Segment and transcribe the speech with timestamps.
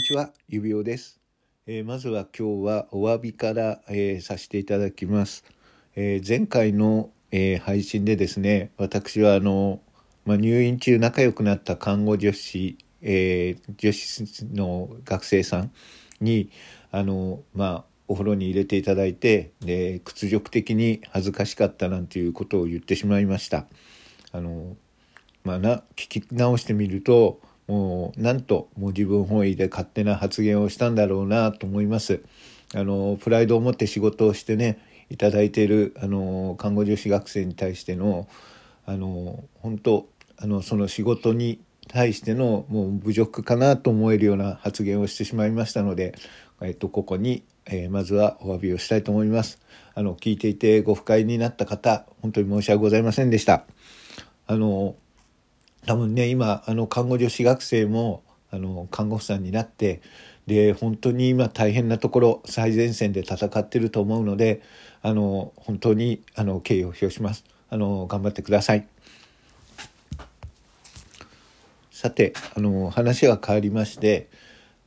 [0.00, 1.20] にちは、指輪です。
[1.66, 5.44] えーまずは今日はお詫びから、えーさせていただきます。
[5.94, 9.82] えー前回の、えー配信でですね、私はあの、
[10.24, 15.72] まあ、入院中仲良くなった看護助手、えー女子の学生さん
[16.22, 16.50] に、
[16.90, 23.66] あの、まあ、お風呂に入れていただいて、で、屈辱的に恥ずかしかったなんていうことを言ってしまいました。
[24.32, 24.78] あの、
[25.44, 32.20] まあな、聞き直してみると、もう、なんと、もう自分本位で勝手な発言をしたんだろうなと思います。
[32.74, 38.26] あの、プライドを持って仕事をしてね、いただいている、あの、看護助手学生に対しての、
[38.86, 46.16] あの、本当、あの、その仕事に対しての、もう侮辱かなと思えるような発言をしてしまいましたので、
[46.62, 49.60] えっと、ここに、えーまずはお詫びをしたいと思います。
[49.94, 53.64] あの、聞いていてご不快になった方、本当に申し訳ございませんでした。
[54.48, 54.96] あの、
[55.86, 60.00] 多分ね今あの看護助手学生もあの看護婦さんになって
[60.46, 64.62] で本当に今大変なところ最前線で戦ってると思うので
[65.02, 67.44] あの本当にあの敬意を表します。
[67.72, 68.86] あの頑張ってください。
[71.92, 74.28] さてあの話は変わりまして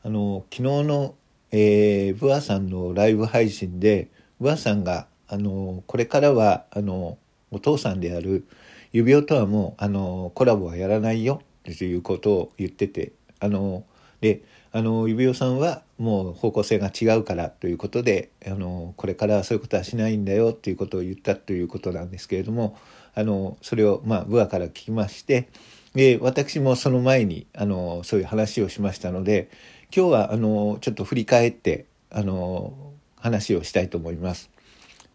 [0.03, 1.15] あの昨日の、
[1.51, 7.17] えー、ブアさんのライブ配信でブアさんがあのこれからはあの
[7.51, 8.45] お父さんである
[8.93, 13.83] 指輪とはもうあのコラボはやらないよということを言っててあの
[14.21, 22.77] であの指輪さんはもう方向性が違うからということであのこれからはそういうことはしないんだよということを言ったということなんですけれども
[23.15, 25.49] あのそれをまあ部下から聞きまして
[25.95, 29.49] で私もその前にあのそういう話をしましたので
[29.95, 32.73] 今日はあのちょっと振り返ってあの
[33.15, 34.49] 話をしたいと思います。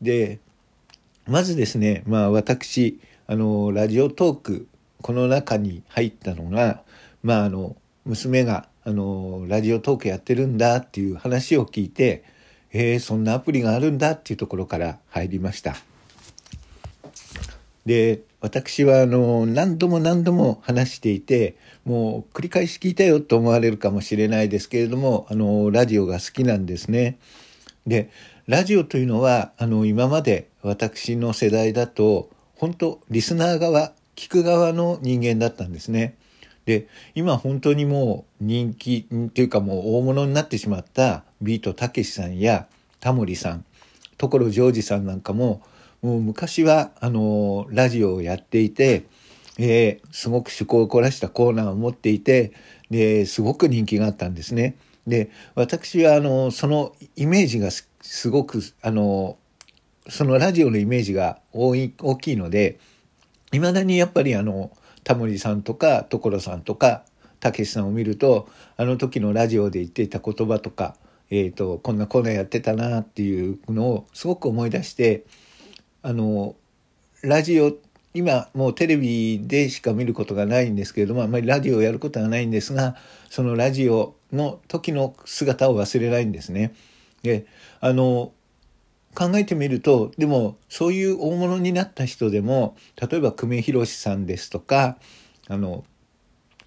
[0.01, 0.41] で
[1.29, 2.99] まずですね、まあ私、
[3.31, 4.69] あの、ラジオトーク、
[5.03, 6.81] この中に入ったのが、
[7.23, 7.77] まああの、
[8.07, 12.25] 娘が、あの、ラジオトークやってるんだっていう話を聞いて、
[12.73, 15.77] えー、そんなアプリがあるんだっていうところから入りました。
[17.85, 27.19] で、私はあの、何度も何度も話していて、もう繰り返し聞いたよと思われるかもしれないですけれども、あの、ラジオが好きなんですね。
[27.87, 28.09] で、
[28.47, 36.17] ラジオというのは、あの、今まで私の世代だと、本当リスナー側、聞く側の人間だったんですね。
[36.67, 39.05] で、今本当にもう人気
[39.35, 42.67] というかもう大物になってしまったビートたけしさんや
[43.01, 43.65] タモリさん、
[44.19, 45.63] 所ジョージさんなんかも、
[46.03, 49.05] もう昔は、あの、ラジオをやっていて、
[49.59, 52.53] えーすごく趣向を凝らしたコーナーを持っていて、
[52.91, 54.77] で、すごく人気があったんですね。
[55.07, 59.39] で、私は、あの、そのイメージがすすごく、あの、
[60.09, 62.79] そのラジオのイメージが多い大きいので、
[63.53, 64.71] いまだにやっぱりあの、
[65.05, 67.05] タモリさんとか、所さんとか、
[67.41, 70.97] たけしさんを見ると、あの時のラジオで言っていた言葉とか、
[71.31, 75.25] えっ、と、こんなコーナーやってたなっていうのをすごく思い出して、
[76.03, 76.57] あの、
[77.23, 77.77] ラジオ、
[78.15, 82.97] 今もうテレビでしか見ることがないんですけれども、あまりラジオをやることはないんですが、
[83.29, 86.75] そのラジオの時の姿を忘れないんですね。
[87.23, 87.47] で、
[87.81, 88.33] あの、
[89.19, 94.97] 考えてみると、でもそういう大物になった人でも、例えば久米宏さんですとか、
[95.49, 95.85] あの、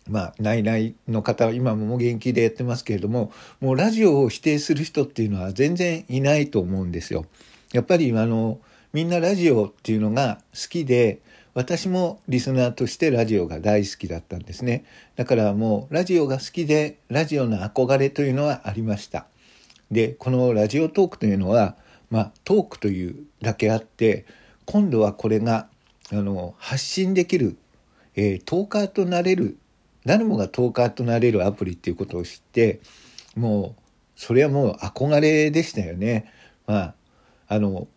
[0.10, 3.32] まあ、ナイナイの方は今も元気でやってますけれども、
[3.62, 7.26] もうラジオを否定する人っていうのは全然いないと思うんですよ。
[7.72, 8.60] やっぱりあの、
[8.92, 11.22] みんなラジオっていうのが好きで、
[11.54, 14.84] 私もリスナーとしてラジオが大好きだったんですね。
[15.16, 19.28] だからもうラジオが好きで、ラジオの憧れというのはありました。
[19.90, 21.78] で、このラジオトークというのは、
[22.12, 24.26] まあ、トークというだけあって、
[24.66, 25.68] 今度はこれが、
[26.12, 27.58] あの、発信できる、
[28.16, 29.58] えートーカーとなれる、
[30.06, 32.82] 誰もがトーカーとなれるアプリっていうことを知って、
[33.36, 33.82] もう、
[34.16, 36.32] それはもう憧れでしたよね。
[36.68, 36.96] まあ、
[37.48, 37.88] あの、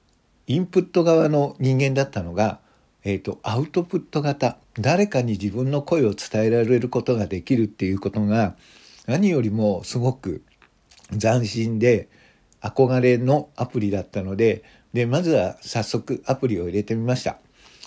[0.47, 2.61] インプット側の人間だったのが、
[3.03, 4.59] えっ、と、アウトプット型。
[4.81, 8.57] 誰かに自分の声を伝えられることができるっていうことが、
[9.07, 10.43] 何よりもすごく
[11.19, 12.09] 斬新で
[12.65, 14.65] 憧れのアプリだったので、
[14.95, 17.37] で、まずは早速アプリを入れてみました。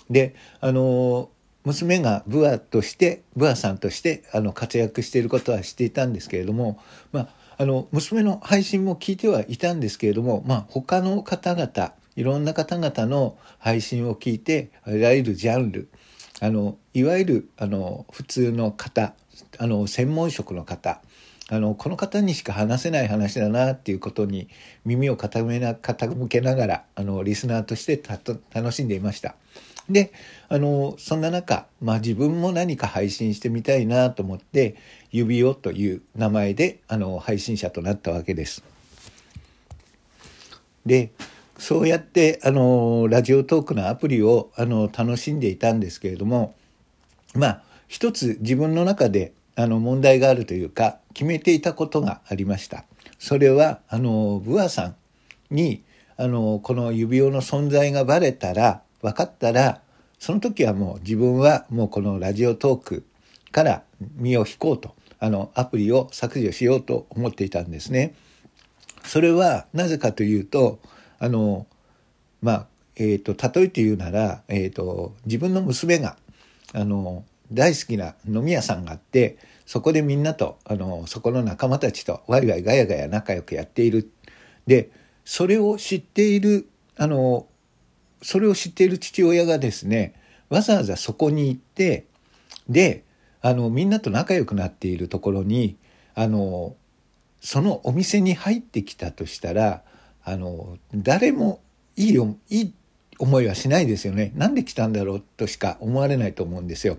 [0.08, 1.30] で、あの、
[1.64, 6.80] 娘がブアとして、ブアさんとしてあの活躍していることは知っていたんですけれども、
[7.12, 7.28] まあ、
[7.58, 15.88] あの、娘の配信も聞いてはいたんですけれども、まあ、他の方々、いろんな方々の配信を聞いて、いわゆるジャンル、
[16.40, 19.14] あの、いわゆる、あの、普通の方、
[19.58, 21.00] あの、専門職の方、
[21.50, 24.48] あの、この方にしか話せない話だなっていうことに
[24.84, 28.00] 耳を傾めな傾けながら、あの、リスナーとして
[28.52, 29.34] 楽しんでいました。
[29.88, 30.12] で、
[30.50, 34.76] あの、そんな中、まあ自分も何か配信してみたいなと思って、
[35.10, 38.62] 指輪という名前で、あの、配信者となったわけです。
[40.84, 41.12] で、
[41.58, 46.54] そうやって、あの、ラジオトークのアプリを、あの、楽しんでいたんですけれども、
[47.34, 52.84] まあ、一つ自分の中で、あの、問題があるというか、決めていたことがありました。
[53.18, 54.96] それは、あの、ブアさん
[55.50, 55.82] に、
[56.16, 59.80] あの、この指輪の存在がバレたら、分かったら、
[60.20, 63.04] その時はもう自分はもうこのラジオトーク
[63.50, 63.82] から
[64.14, 68.14] 身を引こうと、あの、アプリを削除しようと思っていたんですね。
[69.02, 70.78] それはなぜかというと、
[71.18, 71.66] あの、
[72.42, 76.16] まあ、えっ、ー、と、例えて言うなら、えっ、ー、と、自分の娘が、
[76.74, 84.10] あの、大好きな飲み屋さんがあって、そこでみんなと、あの、そこの仲間たちとワイワイガヤガヤ仲良くやっている。
[84.66, 84.90] で、
[85.24, 87.46] それを知っている、あの、
[88.22, 90.14] それを知っている父親がですね
[90.48, 92.06] わざわざそこに行って
[92.68, 93.04] で
[93.40, 95.76] あのみんなと仲良くなっているところに
[96.14, 96.74] あの
[97.40, 99.82] そのお店に入ってきたとしたら
[100.24, 101.60] あの誰も
[101.96, 102.18] いい
[102.50, 102.74] いい
[103.20, 104.30] 思いはしないですよね。
[104.36, 106.98] なんで来たんだろうとしか思われないと思うんですよ。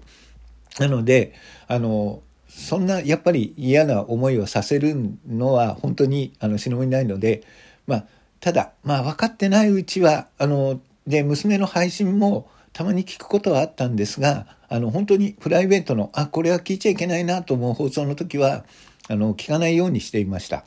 [0.77, 1.33] なので
[1.67, 4.95] あのそんなやっぱり嫌な思いをさせる
[5.27, 7.43] のは本当にあの忍びないので
[7.87, 8.05] まあ
[8.39, 18.65] ただまあ分かってないうちはあので娘の配信もたまに聞くことはあったんですがあの本当にプライベートのあこれは聞いちゃいけないなと思う放送の時は
[19.07, 20.63] あの聞かないようにしていました。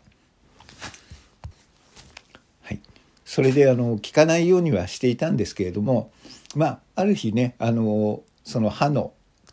[2.63, 2.81] はい、
[3.25, 6.11] それであの聞かないようにはしていたんですけれども
[6.57, 9.13] まあある日ねあのその歯の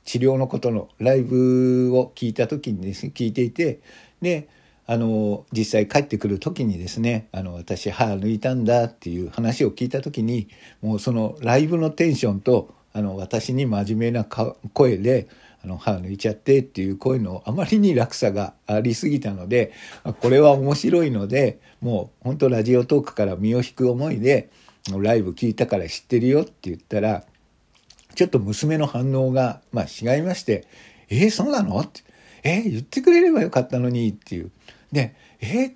[0.10, 3.80] 治療のことのライブを聞いた時にですね聞いていて
[4.24, 4.50] で
[4.88, 10.48] あの実際帰ってくる時にですねあの私歯抜いたんだっていう話を聞いた時に
[10.82, 15.28] もうそのライブのテンションとあの私に真面目な声で
[15.64, 19.74] あの歯抜いちゃってっていう声のあまりに落差がありすぎたので
[20.22, 24.50] これは面白いのでもう本当ラジオトークから身を引く思いで
[24.92, 27.26] ライブ聞いたから知ってるよって言ったら
[28.16, 30.66] ちょっと娘の反応が、まあ、違いまして
[31.10, 32.02] 「えー、そうなの?」って
[32.44, 34.52] 「えー、言ってくれればよかったのに」っていう
[34.92, 35.74] で、え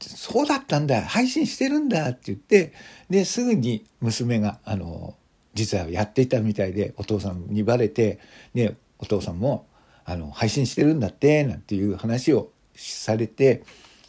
[0.00, 2.72] そうだったんだ配信してるんだって言って
[3.08, 5.14] ですぐに娘があの
[5.54, 8.18] 実はやっていたみたいでお父さんにバレて
[8.54, 9.66] でお父さんも
[10.04, 13.64] あの配信してるんだってなんていう話をされて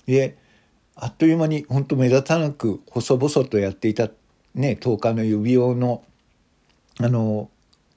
[0.06, 0.38] で
[0.96, 4.10] あっという間に本当目立たなく細々とやっていた
[4.56, 6.04] ね10日の指輪の
[7.00, 7.50] あの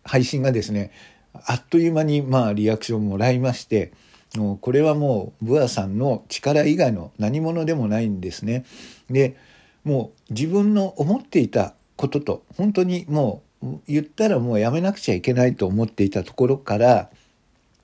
[0.05, 0.91] 配信がですね
[1.33, 3.93] あっという間にまあリアクションもらいまして
[4.37, 8.65] もうこれはもうブアさんの力以外の何者でもないんですね。
[9.11, 9.37] で
[9.85, 17.11] もう自分の思っていたことと本当にもう言ったらもうやめなくちゃいけないと思っていたところから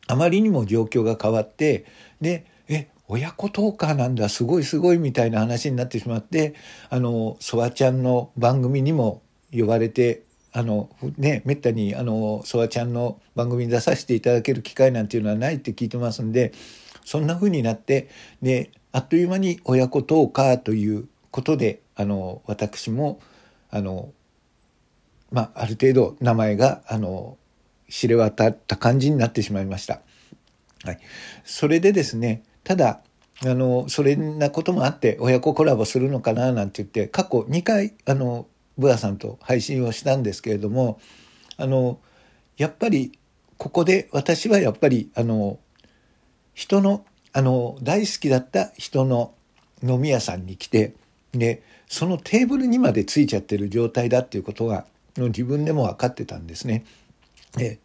[0.06, 1.84] あまりにも状況が変わって
[2.20, 6.54] でえ親子トーカーなんだすごいすごいみたいな話になってしまって
[6.90, 9.22] あのソワちゃんの番組にも
[9.52, 10.22] 呼ばれて
[10.56, 10.88] あの
[11.18, 16.52] ねめったにあのソワちゃんの番組に出させていただける機会なんていうのはないって聞いてますんで
[17.04, 18.08] そんな風になって
[18.40, 23.20] であっという間に親子トーカーということであの私も
[23.68, 24.14] あの
[25.30, 27.36] まあある程度名前があの
[27.90, 30.00] 知れ渡った感じになってしまいました。
[30.84, 30.98] はい、
[31.44, 33.02] それでですねただ
[33.44, 38.46] あのそれなこともあって親子コラボするのかななんて言って過去2回あの
[38.78, 41.00] ブアさんと配信をしたんですけれども
[41.56, 41.98] あの
[42.56, 43.18] やっぱり
[43.58, 45.58] ここで私はやっぱりあの
[46.54, 49.34] 人のあの大好きだった人の
[49.82, 50.94] 飲み屋さんに来て
[51.32, 56.84] でそのテーブルにまでついちゃってる状態だっていうことが自分でも分かってたんですね。
[57.56, 57.78] で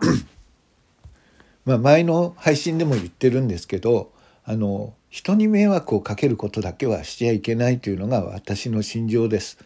[1.64, 4.12] まあ前の配信でも言ってるんですけど
[4.44, 9.58] あの人に迷惑をかけることだけはしちゃいけないというのが私の心情です。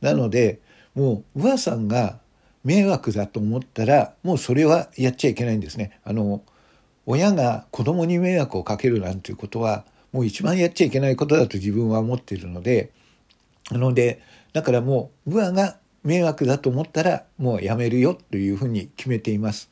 [0.00, 0.60] なので
[0.94, 2.18] もう上さんが
[2.64, 5.98] 迷惑だと思ったらもうそれはやっちゃいけないんですね。
[6.04, 6.42] あの
[7.06, 12.90] 親が子供に迷惑をかけるなんていうことはもう一番やっちゃいけないことだと自分は思っているので
[13.70, 19.70] なのでだからもうブアが迷惑だと思ったらもうやめるよというふうに決めています。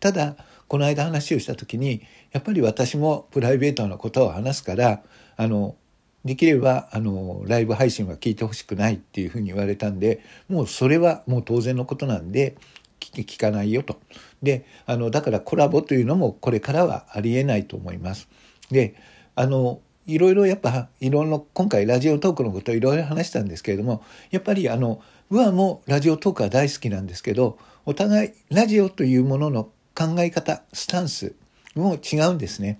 [0.00, 0.36] ただ
[0.68, 5.02] この間話をした時にやっぱり私もプライベートなことを話すから
[5.36, 5.76] あの
[6.24, 12.56] できればあのライブ配信は聞いてほしくないっていうふうに言われたんでもうそれはもう当然のことなんで
[13.00, 13.96] 聞かないよと。
[14.42, 18.28] であのだからコラボというのもこれからはありえないと思います。
[18.70, 18.94] で
[19.34, 31.34] あのいろいろやっぱいろいろ今回ラジオトークのことをいろいろ話したんですけれどもやっぱりあのブアもラジオトークは大好きなんですけどお互いラジオというものの考え方スタンス
[31.74, 32.78] も違うんですね。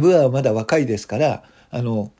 [0.00, 2.12] ブアはまだ若いですからあの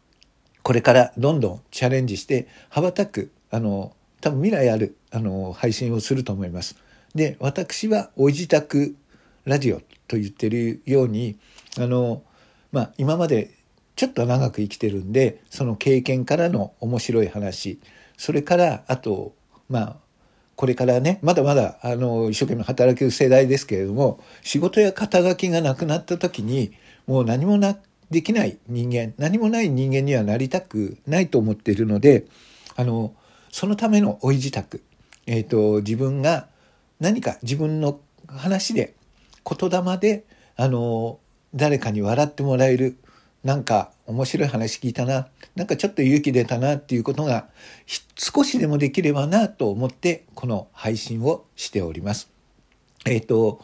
[0.62, 6.76] これからどんどんチャレンジして羽ばたくあの多分未来あるあの配信をすると思います。
[7.14, 8.97] で私はお自宅
[9.45, 11.37] ラジオと言ってるように
[11.78, 12.23] あの、
[12.71, 13.50] まあ、今まで
[13.97, 17.78] ちょっと長く生きてるんでその経験からの面白い話
[18.16, 19.35] それからあと
[19.69, 19.97] まあ
[20.54, 26.73] これからねまだまだあの一生懸命働く世代ですけれども仕事や肩書きがなくなった時に
[27.07, 27.76] もう何もな
[28.12, 32.26] できない人間何もない人間にはなりたくないと思っているので
[32.76, 33.14] あの
[33.50, 34.83] そのためのおい自宅、
[35.26, 36.47] えーと、自分が
[37.00, 38.95] 何か自分の話で
[39.45, 40.25] 言霊で
[40.57, 41.19] あの
[41.54, 42.97] 誰かに笑ってもらえる
[43.42, 47.49] なんか面白い話聞いたななんかちょっと勇気出たなっていうことが
[48.16, 52.31] 少しでもできればなと思ってこの配信をしております。
[53.04, 53.61] えっ、ー、と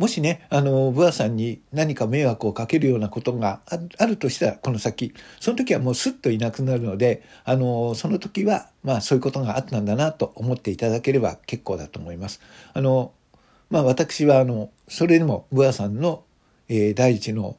[0.00, 3.60] もしね、あの、ブアさんに何か迷惑をかけるようなことが
[3.98, 12.40] あるとしたら、この先、その時はもうスッといなくなるので、あの、その時は、まあそういうことがあったんだなと思っていただければ結構だと思います。
[12.72, 13.12] あの、
[13.68, 16.24] まあ私は、あの、それでもブアさんの、
[16.70, 17.58] えー、第一の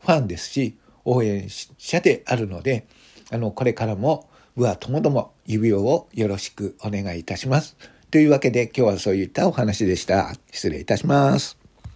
[0.00, 2.88] ファンですし、応援者であるので、
[3.30, 7.76] あの、これからも、ブアともども指輪をよろしくお願いいたします。
[8.14, 10.32] というわけで今日はそういったお話でした。
[10.52, 11.63] 失礼いたします。